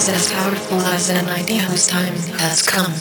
[0.00, 2.92] is as powerful as an idea whose time has come.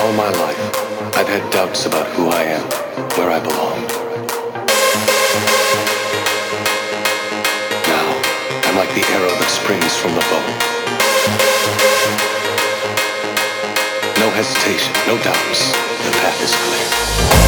[0.00, 0.62] All my life,
[1.16, 2.66] I've had doubts about who I am,
[3.18, 3.80] where I belong.
[7.90, 8.06] Now,
[8.68, 10.42] I'm like the arrow that springs from the bow.
[14.20, 15.91] No hesitation, no doubts
[16.22, 17.41] path is clear.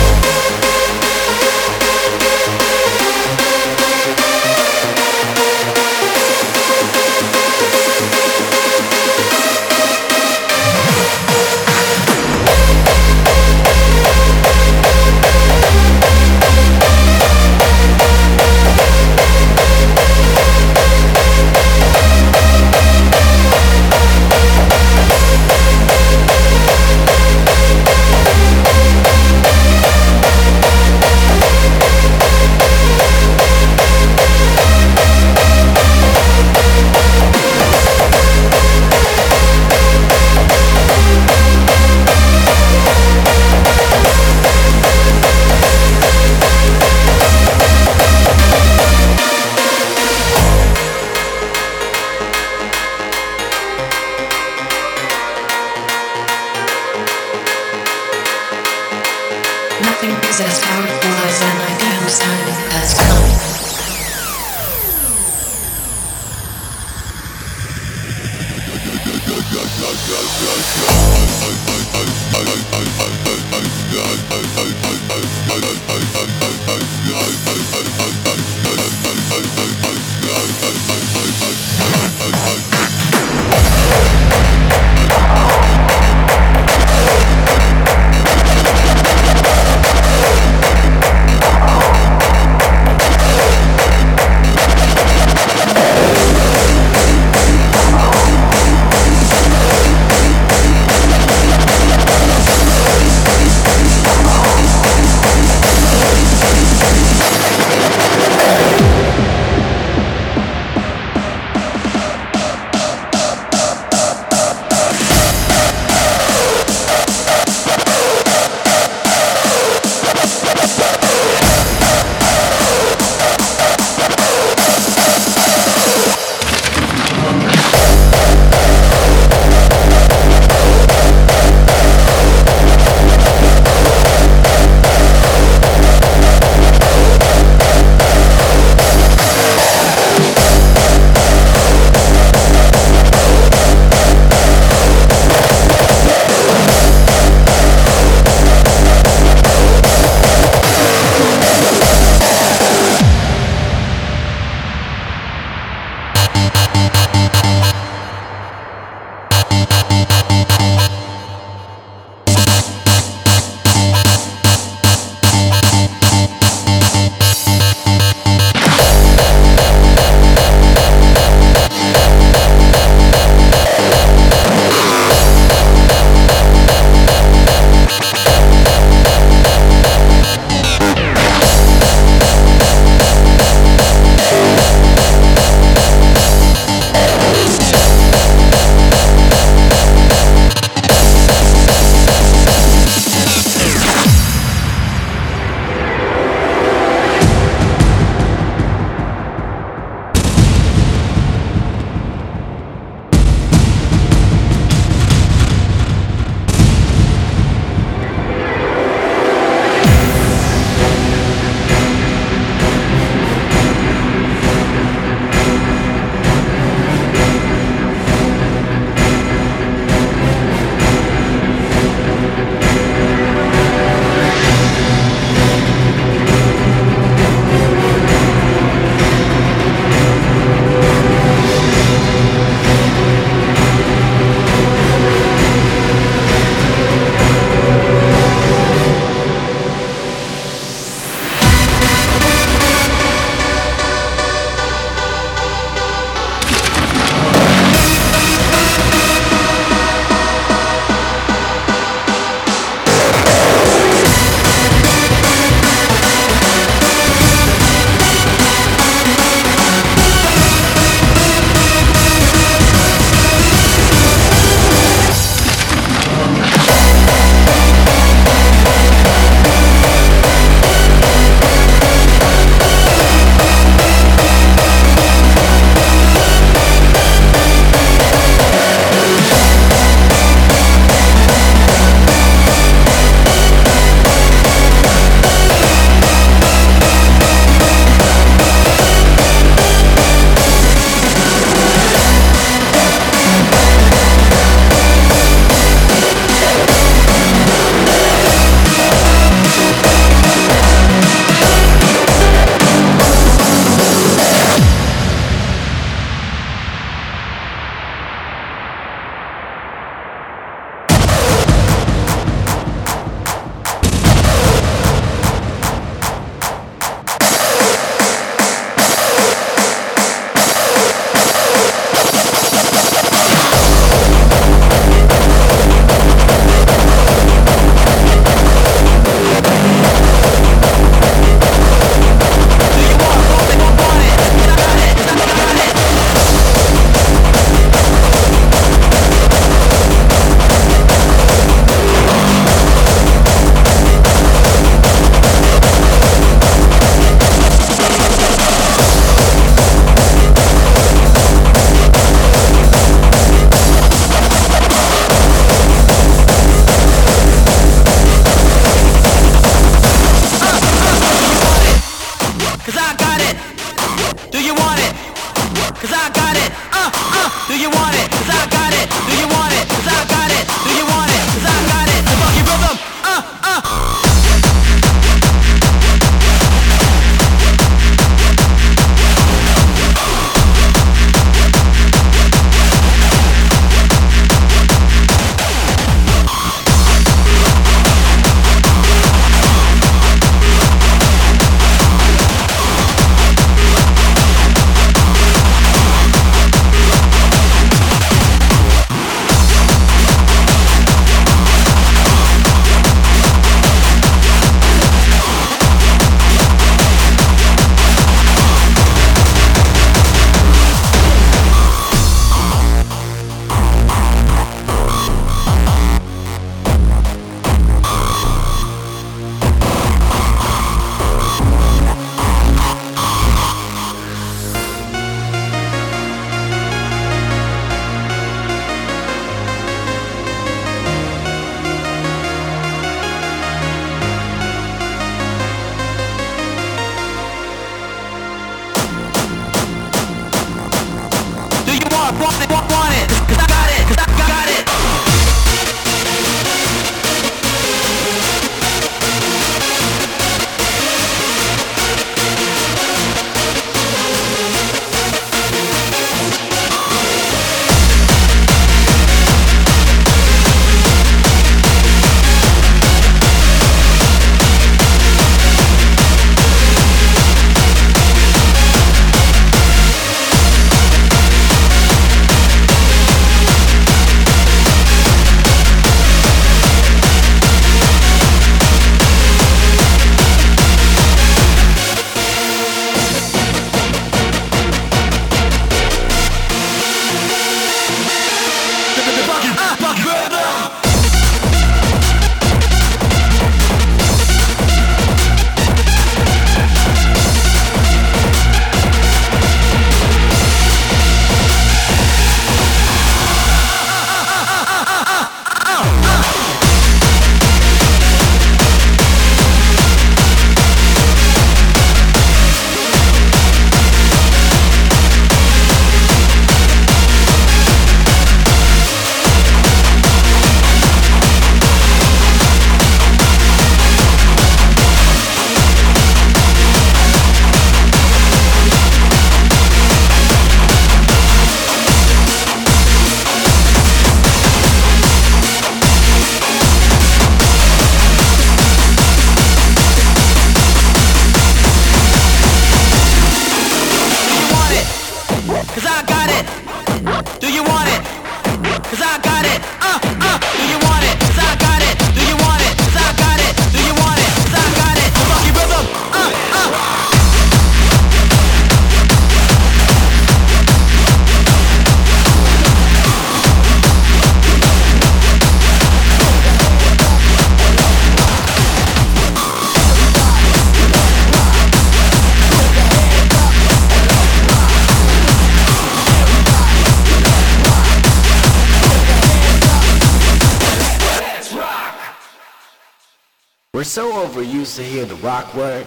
[584.43, 585.87] used to hear the rock word,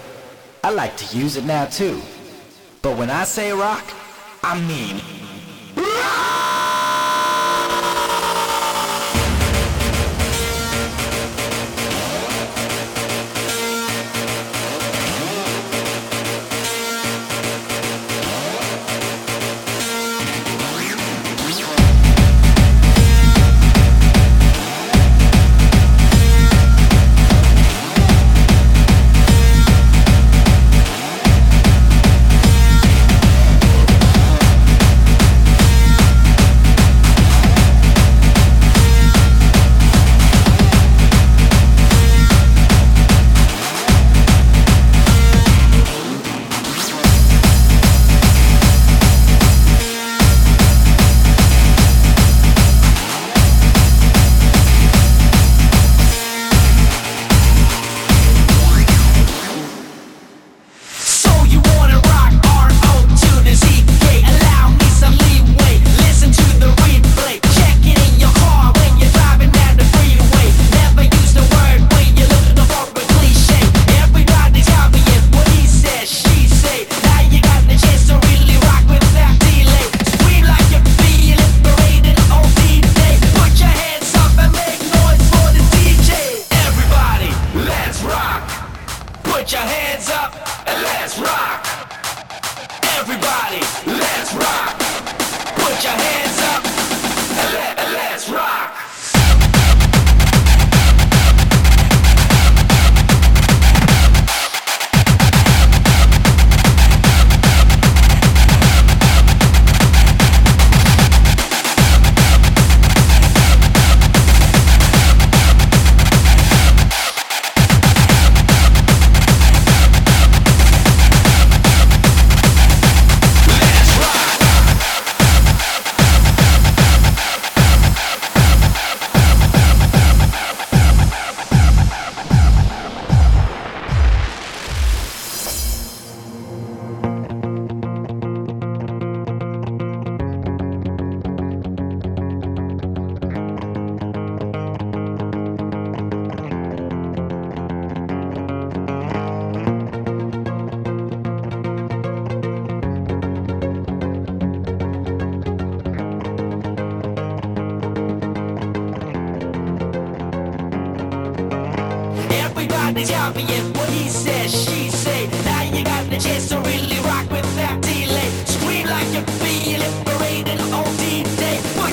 [0.63, 2.01] I like to use it now too.
[2.82, 3.84] But when I say rock,
[4.44, 5.01] I mean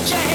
[0.05, 0.34] change.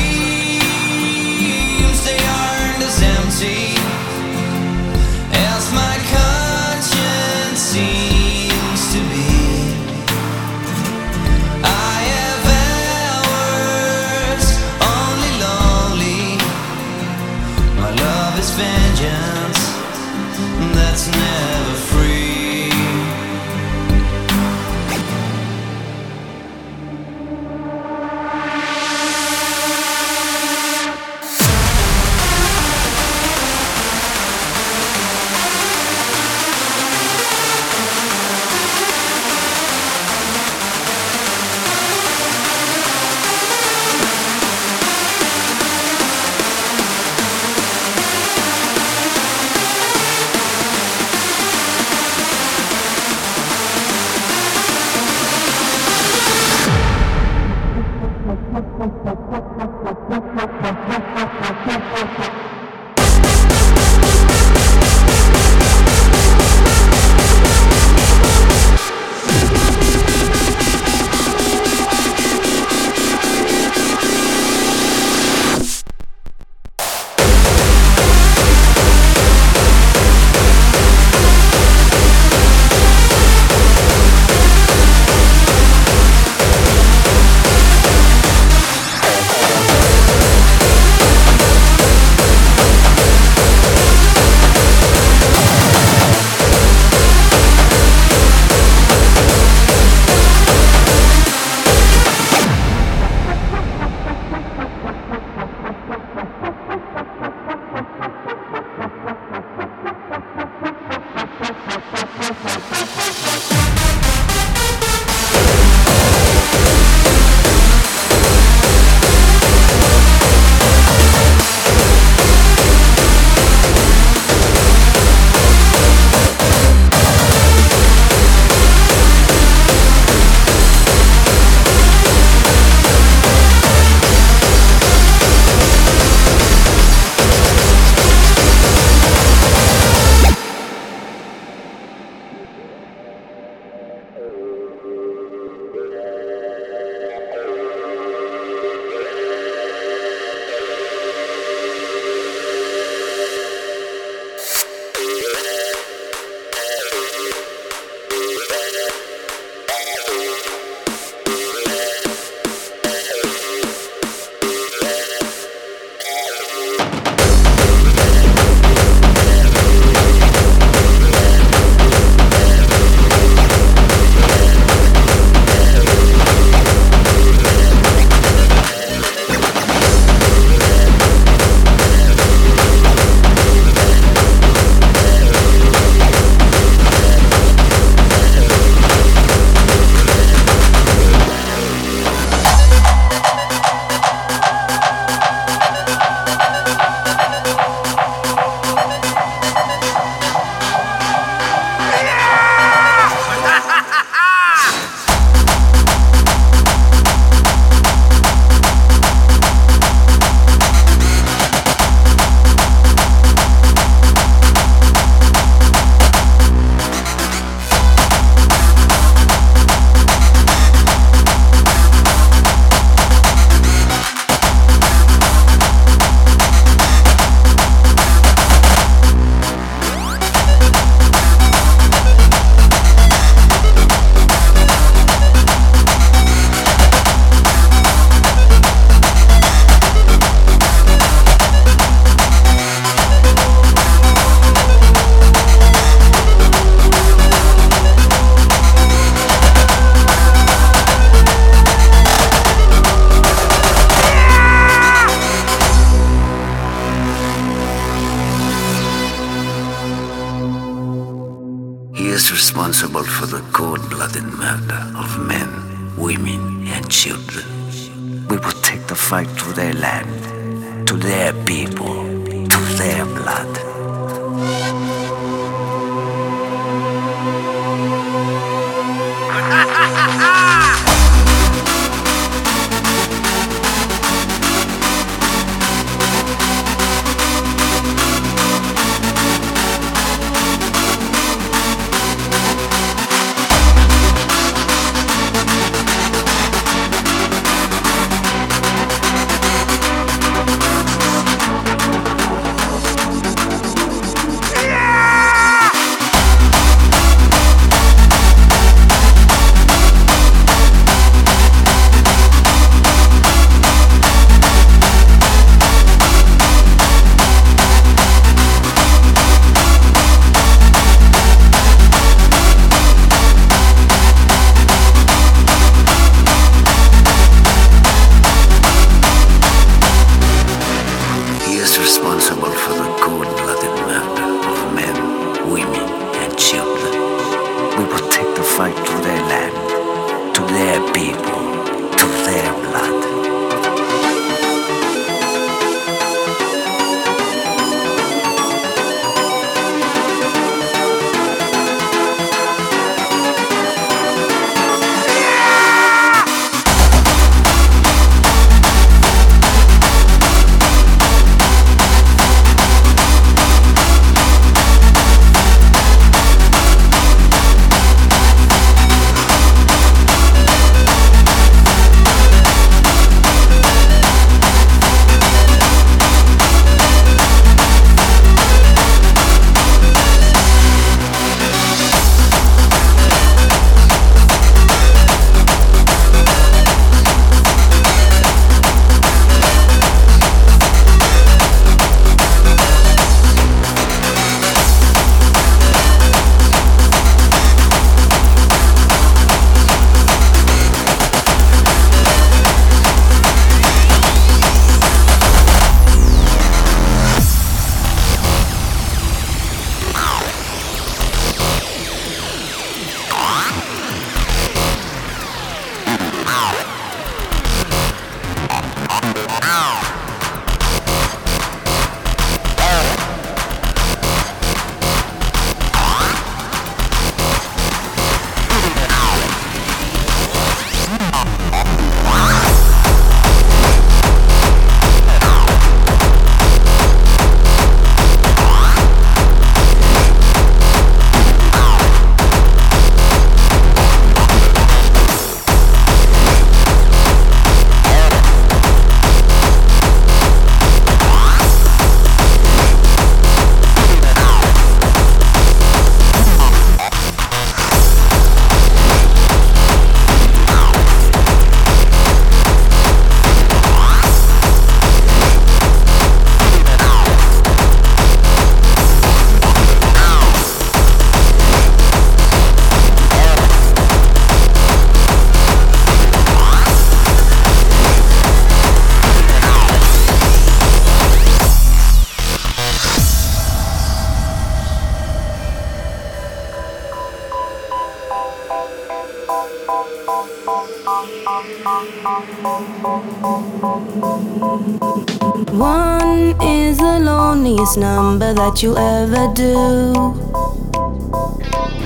[498.51, 499.93] That you ever do.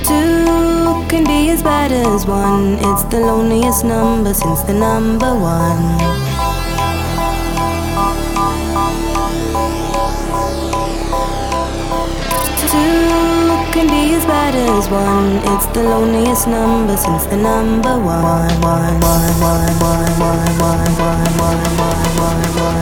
[0.02, 2.74] Two can be as bad as one.
[2.80, 5.98] It's the loneliest number since the number one.
[12.70, 15.38] Two can be as bad as one.
[15.54, 18.22] It's the loneliest number since the number one.
[18.22, 22.66] One, one, one, one, one, one, one, one, one, one, one.
[22.66, 22.75] sea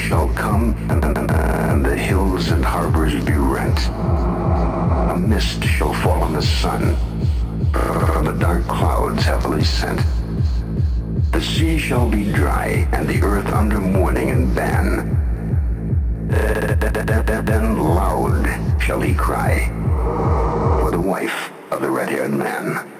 [0.00, 3.78] shall come, and the hills and harbors be rent.
[5.12, 6.96] A mist shall fall on the sun,
[7.74, 10.00] and the dark clouds heavily sent.
[11.32, 15.16] The sea shall be dry, and the earth under mourning and ban.
[17.44, 18.46] Then loud
[18.80, 19.68] shall he cry
[20.80, 22.99] for the wife of the red-haired man.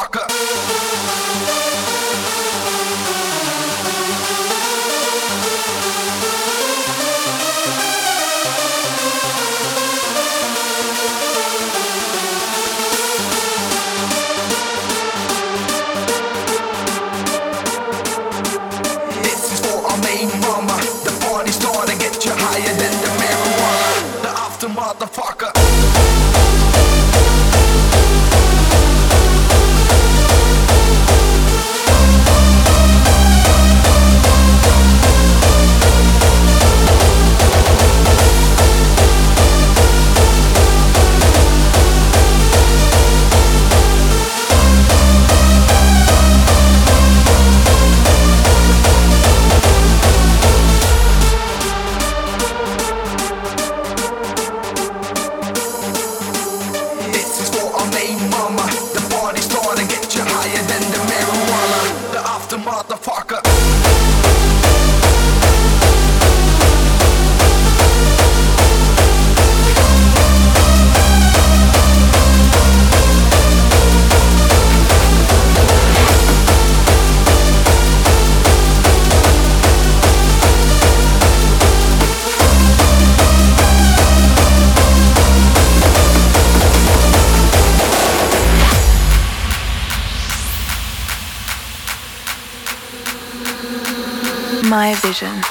[95.01, 95.50] vision.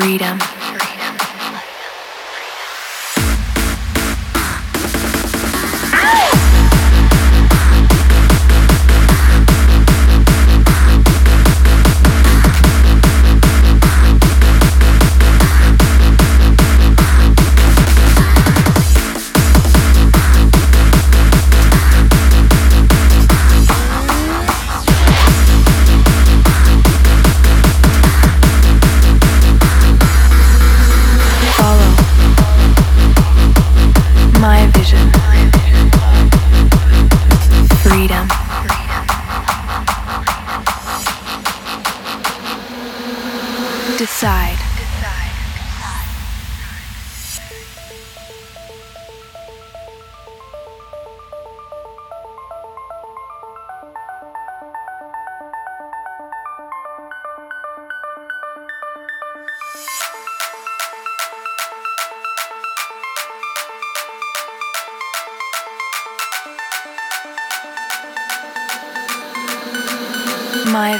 [0.00, 0.49] freedom.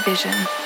[0.04, 0.59] vision.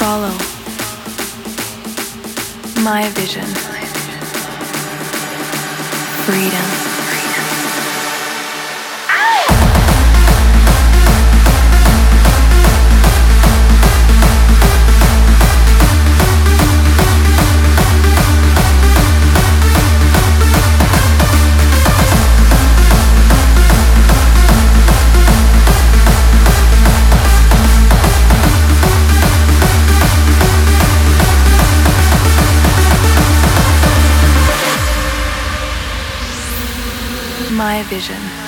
[0.00, 0.32] follow
[2.82, 3.44] my vision,
[6.24, 6.89] freedom.
[37.90, 38.39] vision.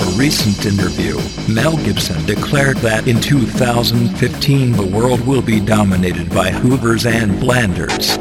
[0.00, 1.18] a recent interview,
[1.52, 8.16] Mel Gibson declared that in 2015 the world will be dominated by Hoovers and Blanders.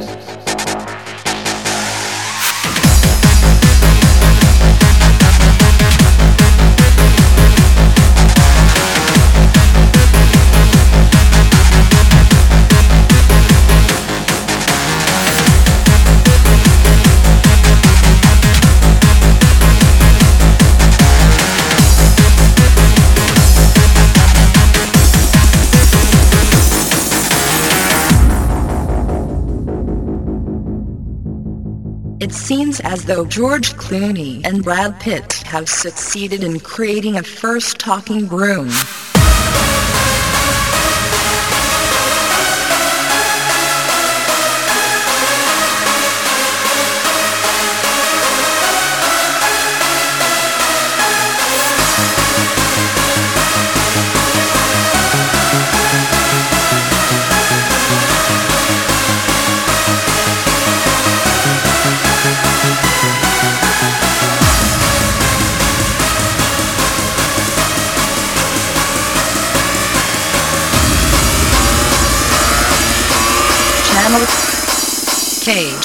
[32.82, 38.70] As though George Clooney and Brad Pitt have succeeded in creating a first talking broom.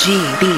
[0.03, 0.52] KGBs.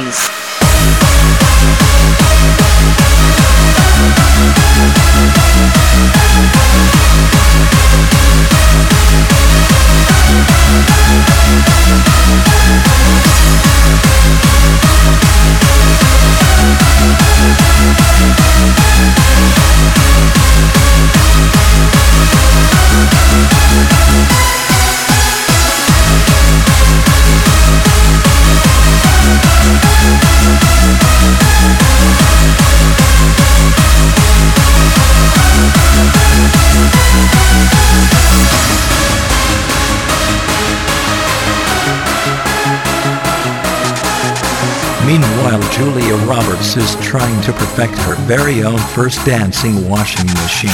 [45.75, 50.70] Julia Roberts is trying to perfect her very own first dancing washing machine.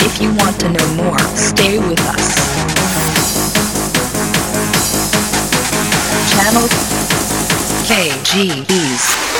[0.00, 2.34] If you want to know more, stay with us.
[6.32, 6.66] Channel
[7.88, 9.34] KGBs.